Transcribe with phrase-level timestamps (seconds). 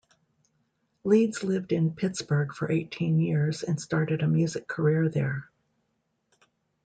[1.03, 5.51] Leeds lived in Pittsburgh for eighteen years and started a music career there.